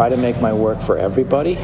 [0.00, 1.58] Try to make my work for everybody,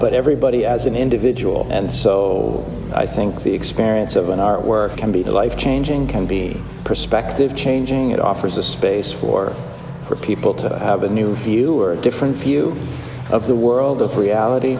[0.00, 1.70] but everybody as an individual.
[1.70, 6.58] And so I think the experience of an artwork can be life changing, can be
[6.84, 8.12] perspective changing.
[8.12, 9.54] It offers a space for,
[10.04, 12.80] for people to have a new view or a different view
[13.28, 14.78] of the world, of reality.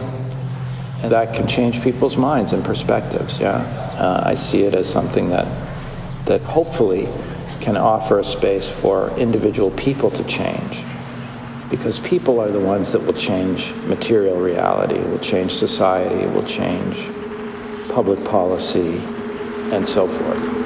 [1.03, 3.57] And that can change people's minds and perspectives, yeah.
[3.99, 5.45] Uh, I see it as something that,
[6.25, 7.07] that hopefully
[7.59, 10.83] can offer a space for individual people to change.
[11.71, 16.97] Because people are the ones that will change material reality, will change society, will change
[17.89, 18.97] public policy,
[19.71, 20.60] and so forth.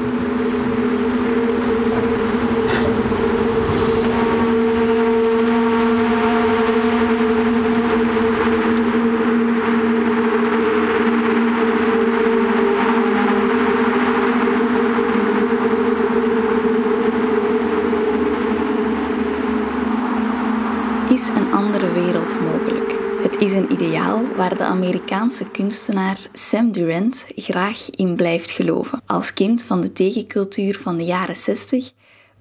[25.26, 29.02] Amerikaanse kunstenaar Sam Durant graag in blijft geloven.
[29.06, 31.92] Als kind van de tegencultuur van de jaren 60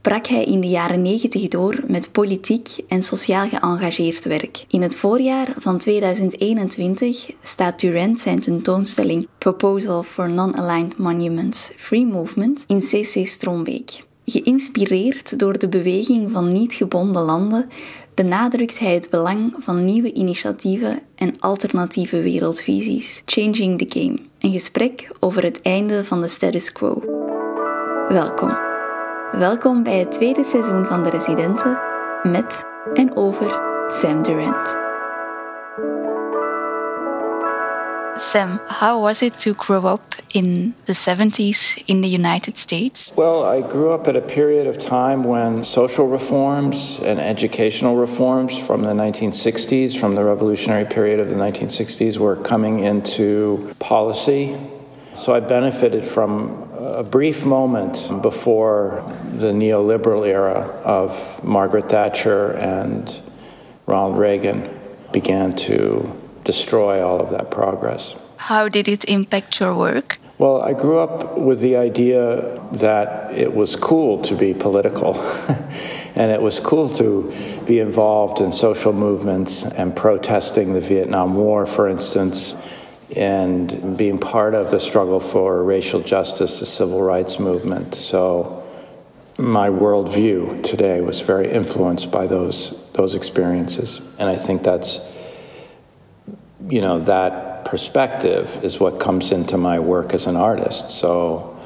[0.00, 4.64] brak hij in de jaren 90 door met politiek en sociaal geëngageerd werk.
[4.68, 12.64] In het voorjaar van 2021 staat Durant zijn tentoonstelling Proposal for Non-Aligned Monuments Free Movement
[12.66, 14.04] in CC Strombeek.
[14.24, 17.68] Geïnspireerd door de beweging van niet gebonden landen
[18.14, 23.22] benadrukt hij het belang van nieuwe initiatieven en alternatieve wereldvisies.
[23.24, 27.02] Changing the Game, een gesprek over het einde van de status quo.
[28.08, 28.58] Welkom.
[29.32, 31.78] Welkom bij het tweede seizoen van De Residenten
[32.22, 34.83] met en over Sam Durant.
[38.16, 43.12] Sam, how was it to grow up in the 70s in the United States?
[43.16, 48.56] Well, I grew up at a period of time when social reforms and educational reforms
[48.56, 54.56] from the 1960s, from the revolutionary period of the 1960s, were coming into policy.
[55.16, 59.02] So I benefited from a brief moment before
[59.38, 63.20] the neoliberal era of Margaret Thatcher and
[63.86, 64.70] Ronald Reagan
[65.12, 68.14] began to destroy all of that progress.
[68.36, 70.18] How did it impact your work?
[70.36, 75.14] Well, I grew up with the idea that it was cool to be political
[76.16, 77.32] and it was cool to
[77.66, 82.56] be involved in social movements and protesting the Vietnam War, for instance,
[83.14, 87.94] and being part of the struggle for racial justice, the civil rights movement.
[87.94, 88.64] So
[89.38, 94.00] my worldview today was very influenced by those those experiences.
[94.18, 95.00] And I think that's
[96.68, 100.90] you know, that perspective is what comes into my work as an artist.
[100.90, 101.58] So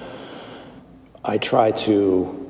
[1.25, 2.47] I try to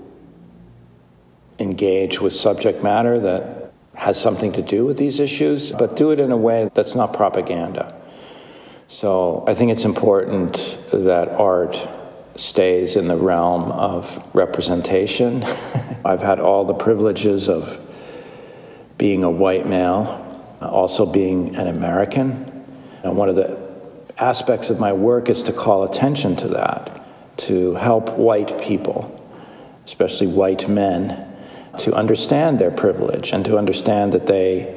[1.58, 6.20] engage with subject matter that has something to do with these issues, but do it
[6.20, 8.00] in a way that's not propaganda.
[8.87, 11.76] So I think it's important that art
[12.37, 15.42] stays in the realm of representation.
[16.04, 17.84] I've had all the privileges of
[18.97, 20.25] being a white male
[20.60, 22.64] also being an American.
[23.02, 23.56] And one of the
[24.19, 27.04] aspects of my work is to call attention to that,
[27.38, 29.14] to help white people,
[29.84, 31.24] especially white men,
[31.78, 34.74] to understand their privilege and to understand that they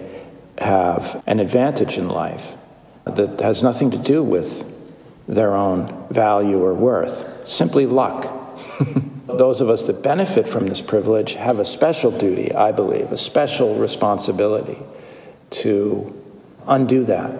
[0.59, 2.55] have an advantage in life
[3.05, 4.67] that has nothing to do with
[5.27, 8.37] their own value or worth, simply luck.
[9.25, 13.17] Those of us that benefit from this privilege have a special duty, I believe, a
[13.17, 14.77] special responsibility
[15.51, 16.17] to
[16.67, 17.31] undo that,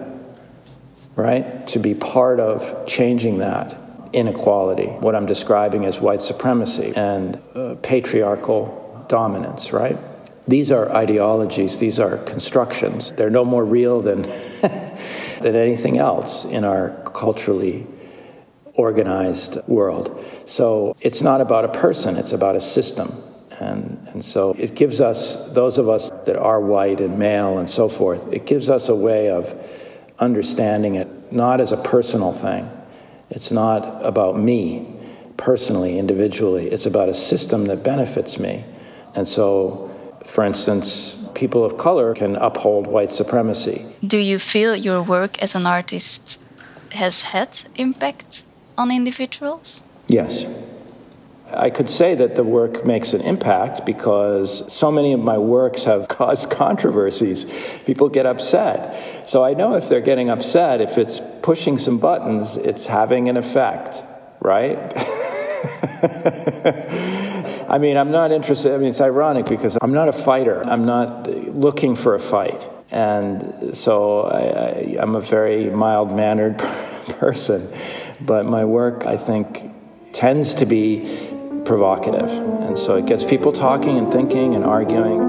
[1.16, 1.66] right?
[1.68, 3.78] To be part of changing that
[4.12, 9.98] inequality, what I'm describing as white supremacy and uh, patriarchal dominance, right?
[10.46, 13.12] These are ideologies, these are constructions.
[13.12, 14.22] They're no more real than,
[15.40, 17.86] than anything else in our culturally
[18.74, 20.24] organized world.
[20.46, 23.22] So it's not about a person, it's about a system.
[23.62, 27.68] And, and so it gives us, those of us that are white and male and
[27.68, 29.54] so forth, it gives us a way of
[30.18, 32.68] understanding it not as a personal thing.
[33.30, 34.94] It's not about me
[35.36, 36.68] personally, individually.
[36.68, 38.64] It's about a system that benefits me.
[39.14, 39.90] And so,
[40.26, 43.86] for instance, people of color can uphold white supremacy.
[44.06, 46.38] Do you feel your work as an artist
[46.92, 48.44] has had impact
[48.76, 49.82] on individuals?
[50.08, 50.46] Yes.
[51.54, 55.84] I could say that the work makes an impact because so many of my works
[55.84, 57.46] have caused controversies.
[57.84, 59.28] People get upset.
[59.28, 63.36] So I know if they're getting upset, if it's pushing some buttons, it's having an
[63.36, 64.02] effect,
[64.40, 64.78] right?
[67.68, 68.74] I mean, I'm not interested.
[68.74, 70.62] I mean, it's ironic because I'm not a fighter.
[70.62, 72.68] I'm not looking for a fight.
[72.90, 76.58] And so I, I, I'm a very mild mannered
[77.18, 77.72] person.
[78.20, 79.70] But my work, I think,
[80.12, 81.31] tends to be
[81.64, 82.30] provocative.
[82.30, 85.20] And so it gets people talking and thinking and arguing.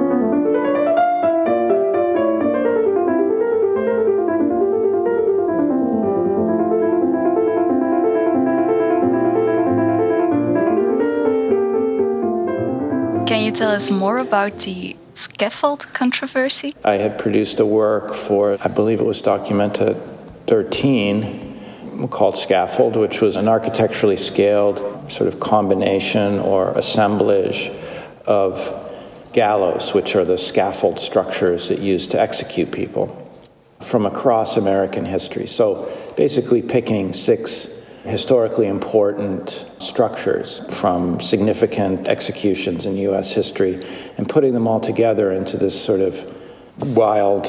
[13.25, 16.75] Can you tell us more about the scaffold controversy?
[16.83, 19.95] I had produced a work for, I believe it was Documenta
[20.47, 27.71] 13, called Scaffold, which was an architecturally scaled sort of combination or assemblage
[28.25, 28.79] of
[29.33, 33.19] gallows, which are the scaffold structures that used to execute people
[33.81, 35.47] from across American history.
[35.47, 37.67] So basically, picking six
[38.05, 43.81] historically important structures from significant executions in US history
[44.17, 46.25] and putting them all together into this sort of
[46.95, 47.45] wild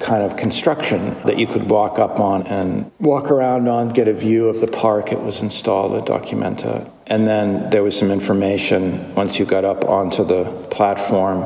[0.00, 4.12] kind of construction that you could walk up on and walk around on, get a
[4.12, 6.90] view of the park it was installed at Documenta.
[7.06, 11.42] And then there was some information once you got up onto the platform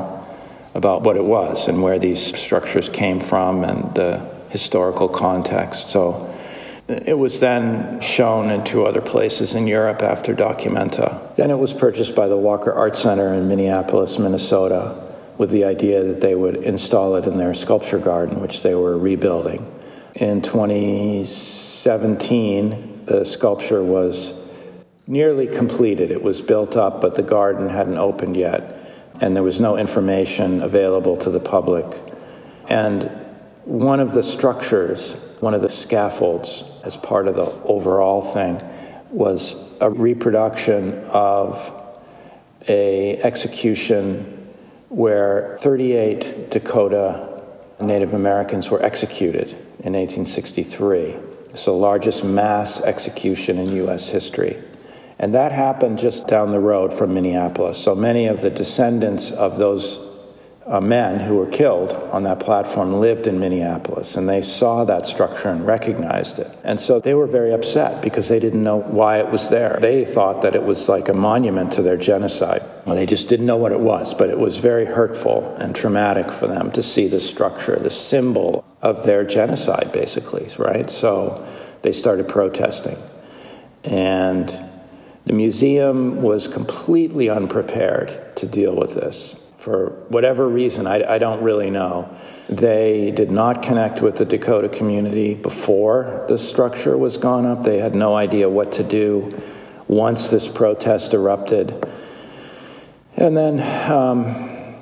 [0.73, 5.89] about what it was and where these structures came from and the historical context.
[5.89, 6.33] So
[6.87, 11.35] it was then shown in two other places in Europe after Documenta.
[11.35, 15.05] Then it was purchased by the Walker Art Center in Minneapolis, Minnesota
[15.37, 18.97] with the idea that they would install it in their sculpture garden, which they were
[18.97, 19.65] rebuilding.
[20.15, 24.33] In 2017, the sculpture was
[25.05, 26.11] nearly completed.
[26.11, 28.75] It was built up, but the garden hadn't opened yet,
[29.21, 31.85] and there was no information available to the public.
[32.69, 33.03] And
[33.65, 38.59] one of the structures, one of the scaffolds, as part of the overall thing,
[39.11, 41.71] was a reproduction of
[42.67, 44.47] a execution
[44.89, 47.28] where 38 Dakota
[47.81, 49.49] Native Americans were executed
[49.79, 51.15] in 1863.
[51.51, 54.09] It's the largest mass execution in U.S.
[54.09, 54.61] history.
[55.17, 57.77] And that happened just down the road from Minneapolis.
[57.77, 59.99] So many of the descendants of those
[60.69, 65.07] uh, men who were killed on that platform lived in Minneapolis and they saw that
[65.07, 66.55] structure and recognized it.
[66.63, 69.79] And so they were very upset because they didn't know why it was there.
[69.81, 72.61] They thought that it was like a monument to their genocide.
[72.85, 76.31] Well, they just didn't know what it was, but it was very hurtful and traumatic
[76.31, 80.87] for them to see the structure, the symbol of their genocide, basically, right?
[80.91, 81.47] So
[81.81, 82.97] they started protesting.
[83.83, 84.47] And
[85.25, 91.43] the museum was completely unprepared to deal with this for whatever reason, I, I, don't
[91.43, 92.09] really know.
[92.47, 97.65] They did not connect with the Dakota community before the structure was gone up.
[97.65, 99.37] They had no idea what to do
[99.89, 101.85] once this protest erupted.
[103.17, 104.27] And then um,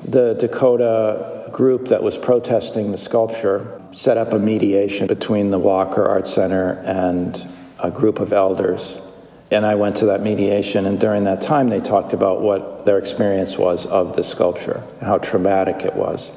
[0.03, 6.07] the Dakota group that was protesting the sculpture set up a mediation between the Walker
[6.07, 7.47] Art Center and
[7.79, 8.99] a group of elders
[9.49, 12.97] and I went to that mediation, and during that time, they talked about what their
[12.97, 16.31] experience was of the sculpture, how traumatic it was.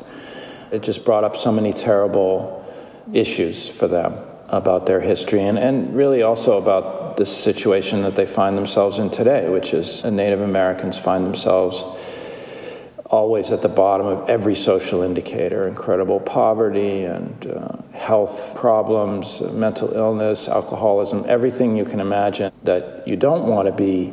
[0.71, 2.65] It just brought up so many terrible
[3.13, 4.15] issues for them
[4.49, 9.11] about their history, and, and really also about the situation that they find themselves in
[9.11, 11.85] today, which is Native Americans find themselves
[13.11, 19.93] always at the bottom of every social indicator incredible poverty and uh, health problems, mental
[19.93, 24.13] illness, alcoholism, everything you can imagine that you don't want to be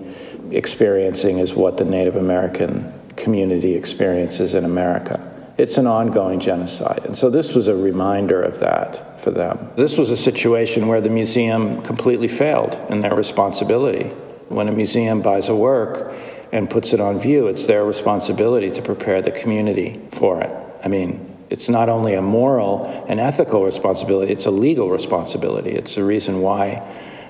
[0.52, 5.24] experiencing is what the Native American community experiences in America.
[5.58, 7.02] It's an ongoing genocide.
[7.06, 9.72] And so this was a reminder of that for them.
[9.76, 14.10] This was a situation where the museum completely failed in their responsibility.
[14.50, 16.14] When a museum buys a work,
[16.52, 20.52] and puts it on view, it's their responsibility to prepare the community for it.
[20.84, 25.72] I mean, it's not only a moral and ethical responsibility, it's a legal responsibility.
[25.72, 26.86] It's the reason why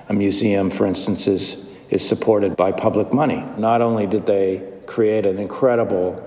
[0.09, 1.57] a museum, for instance, is,
[1.89, 3.43] is supported by public money.
[3.57, 6.23] Not only did they create an incredible,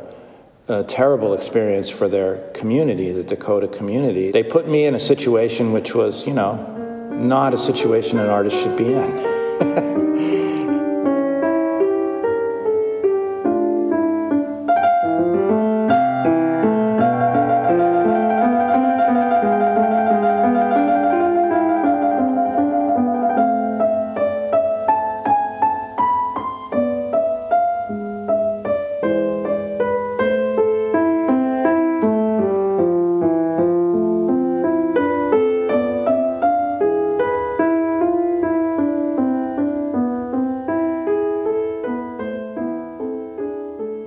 [0.68, 5.72] uh, terrible experience for their community, the Dakota community, they put me in a situation
[5.72, 6.76] which was, you know,
[7.10, 10.76] not a situation an artist should be in.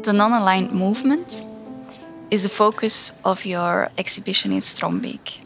[0.03, 1.45] The non aligned movement
[2.29, 5.39] is the focus of your exhibition in Strombeek.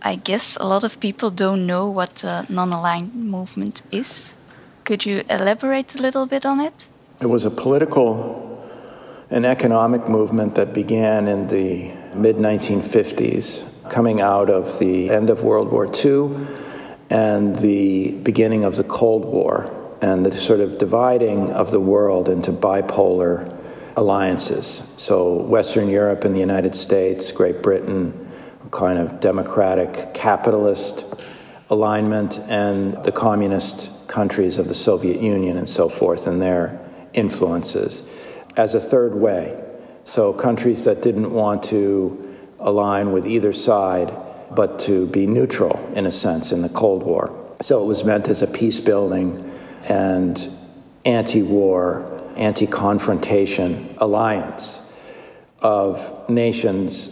[0.00, 4.32] I guess a lot of people don't know what the non aligned movement is.
[4.84, 6.86] Could you elaborate a little bit on it?
[7.20, 8.64] It was a political
[9.28, 15.42] and economic movement that began in the mid 1950s, coming out of the end of
[15.42, 16.46] World War II
[17.10, 22.28] and the beginning of the Cold War and the sort of dividing of the world
[22.28, 23.52] into bipolar
[23.96, 24.82] alliances.
[24.98, 28.30] So, Western Europe and the United States, Great Britain,
[28.70, 31.04] kind of democratic capitalist
[31.70, 36.78] alignment, and the communist countries of the Soviet Union and so forth, and their
[37.14, 38.02] influences
[38.56, 39.62] as a third way.
[40.04, 44.14] So, countries that didn't want to align with either side,
[44.54, 47.34] but to be neutral, in a sense, in the Cold War.
[47.62, 49.45] So, it was meant as a peace building
[49.88, 50.48] and
[51.04, 54.80] anti war, anti confrontation alliance
[55.60, 57.10] of nations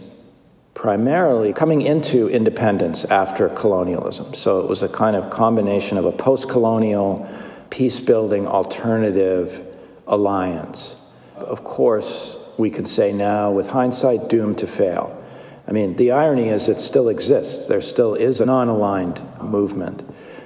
[0.75, 4.33] primarily coming into independence after colonialism.
[4.33, 7.27] So it was a kind of combination of a post colonial,
[7.69, 10.97] peace building alternative alliance.
[11.37, 15.21] Of course, we can say now, with hindsight, doomed to fail.
[15.67, 17.67] I mean, the irony is it still exists.
[17.67, 20.03] There still is a non aligned movement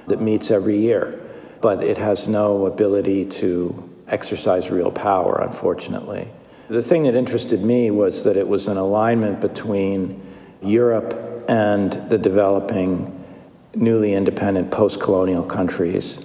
[0.08, 1.20] that meets every year,
[1.60, 6.28] but it has no ability to exercise real power, unfortunately.
[6.68, 10.20] The thing that interested me was that it was an alignment between
[10.62, 13.24] Europe and the developing,
[13.74, 16.18] newly independent post colonial countries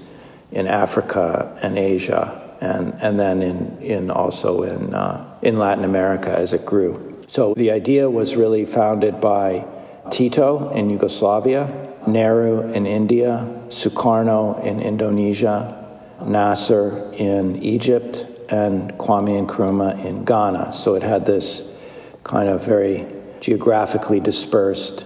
[0.52, 6.30] in Africa and Asia, and, and then in, in also in, uh, in Latin America
[6.30, 7.24] as it grew.
[7.28, 9.66] So the idea was really founded by
[10.12, 15.86] Tito in Yugoslavia, Nehru in India, Sukarno in Indonesia,
[16.26, 20.72] Nasser in Egypt, and Kwame Nkrumah in Ghana.
[20.72, 21.62] So it had this
[22.24, 23.06] kind of very
[23.42, 25.06] geographically dispersed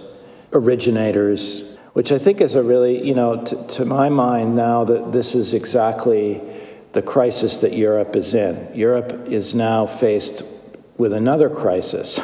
[0.52, 5.10] originators, which I think is a really, you know, t- to my mind now that
[5.10, 6.40] this is exactly
[6.92, 8.68] the crisis that Europe is in.
[8.74, 10.42] Europe is now faced
[10.96, 12.20] with another crisis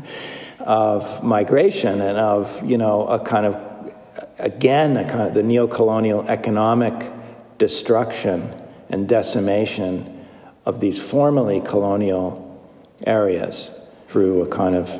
[0.58, 3.54] of migration and of, you know, a kind of,
[4.38, 7.12] again, a kind of the neo-colonial economic
[7.58, 8.52] destruction
[8.88, 10.26] and decimation
[10.64, 12.42] of these formerly colonial
[13.06, 13.70] areas
[14.08, 14.90] through a kind of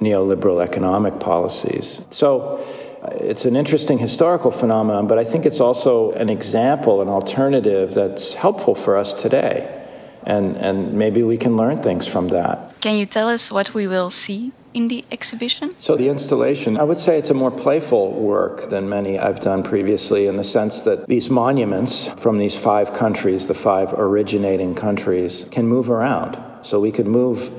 [0.00, 2.02] neoliberal economic policies.
[2.10, 2.64] So
[3.02, 7.94] uh, it's an interesting historical phenomenon, but I think it's also an example, an alternative
[7.94, 9.74] that's helpful for us today.
[10.24, 12.80] And, and maybe we can learn things from that.
[12.80, 15.74] Can you tell us what we will see in the exhibition?
[15.78, 19.62] So, the installation, I would say it's a more playful work than many I've done
[19.62, 25.46] previously in the sense that these monuments from these five countries, the five originating countries,
[25.50, 26.38] can move around.
[26.62, 27.50] So, we could move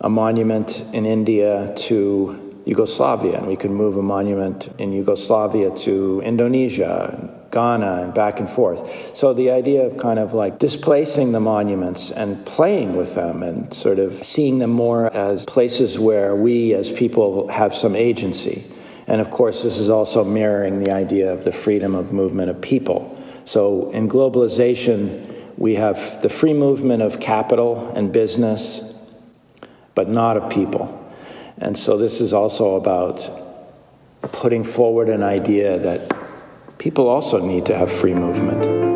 [0.00, 6.20] a monument in India to Yugoslavia, and we could move a monument in Yugoslavia to
[6.24, 9.16] Indonesia, Ghana, and back and forth.
[9.16, 13.72] So the idea of kind of like displacing the monuments and playing with them and
[13.74, 18.64] sort of seeing them more as places where we as people have some agency.
[19.06, 22.60] And of course, this is also mirroring the idea of the freedom of movement of
[22.60, 23.16] people.
[23.44, 25.26] So in globalization,
[25.56, 28.80] we have the free movement of capital and business,
[29.96, 30.96] but not of people.
[31.58, 33.28] And so this is also about
[34.32, 36.19] putting forward an idea that
[36.80, 38.89] people also need to have free movement.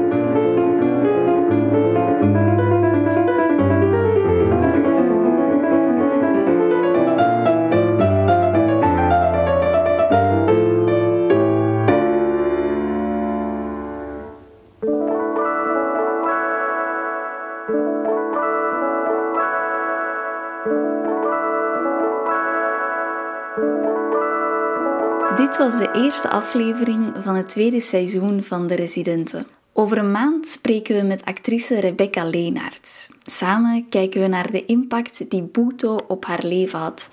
[25.95, 29.47] Eerste aflevering van het tweede seizoen van De Residenten.
[29.73, 33.09] Over een maand spreken we met actrice Rebecca Leenaerts.
[33.23, 37.09] Samen kijken we naar de impact die Buto op haar leven had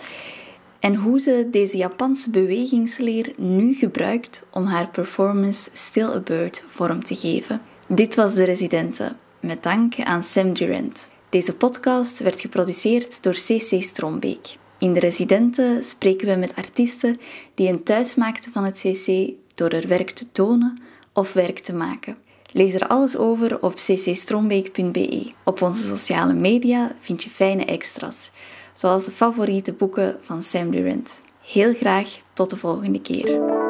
[0.80, 7.04] en hoe ze deze Japanse bewegingsleer nu gebruikt om haar performance Still a Bird vorm
[7.04, 7.62] te geven.
[7.88, 11.10] Dit was De Residenten, met dank aan Sam Durant.
[11.30, 14.60] Deze podcast werd geproduceerd door CC Strombeek.
[14.82, 17.18] In de residenten spreken we met artiesten
[17.54, 20.82] die een thuis maakten van het CC door er werk te tonen
[21.14, 22.18] of werk te maken.
[22.52, 25.32] Lees er alles over op ccstrombeek.be.
[25.44, 28.32] Op onze sociale media vind je fijne extra's,
[28.74, 31.22] zoals de favoriete boeken van Sam Durant.
[31.42, 33.61] Heel graag tot de volgende keer.